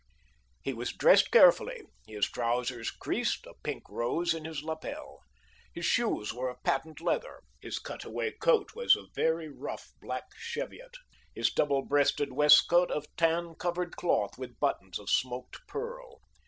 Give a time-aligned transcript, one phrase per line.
[0.63, 5.19] He was dressed carefully, his trousers creased, a pink rose in his lapel.
[5.75, 10.95] His shoes were of patent leather, his cutaway coat was of very rough black cheviot,
[11.35, 16.19] his double breasted waistcoat of tan covered cloth with buttons of smoked pearl.